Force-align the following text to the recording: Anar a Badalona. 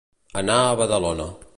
Anar 0.41 0.57
a 0.63 0.73
Badalona. 0.81 1.33